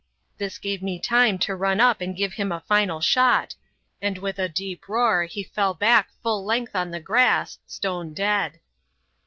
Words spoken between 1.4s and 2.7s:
to run up and give him a